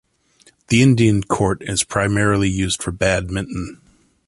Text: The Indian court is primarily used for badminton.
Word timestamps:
The 0.69 0.81
Indian 0.81 1.23
court 1.23 1.59
is 1.61 1.83
primarily 1.83 2.49
used 2.49 2.81
for 2.81 2.91
badminton. 2.91 3.79